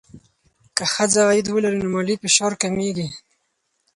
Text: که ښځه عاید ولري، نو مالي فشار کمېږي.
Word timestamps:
که 0.77 0.83
ښځه 0.93 1.21
عاید 1.27 1.47
ولري، 1.49 1.79
نو 1.83 1.87
مالي 1.93 2.15
فشار 2.21 2.53
کمېږي. 2.61 3.07